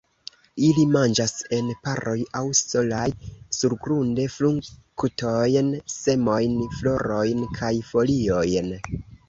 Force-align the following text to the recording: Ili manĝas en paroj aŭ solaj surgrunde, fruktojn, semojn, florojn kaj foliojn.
Ili 0.67 0.83
manĝas 0.93 1.33
en 1.57 1.67
paroj 1.87 2.15
aŭ 2.39 2.41
solaj 2.61 3.03
surgrunde, 3.59 4.27
fruktojn, 4.37 5.71
semojn, 5.99 6.59
florojn 6.81 7.49
kaj 7.61 7.73
foliojn. 7.95 8.77